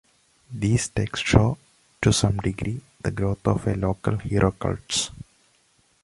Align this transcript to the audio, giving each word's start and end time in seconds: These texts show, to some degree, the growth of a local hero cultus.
These 0.51 0.87
texts 0.89 1.27
show, 1.29 1.59
to 2.01 2.11
some 2.11 2.37
degree, 2.37 2.81
the 3.03 3.11
growth 3.11 3.45
of 3.45 3.67
a 3.67 3.75
local 3.75 4.17
hero 4.17 4.49
cultus. 4.49 5.11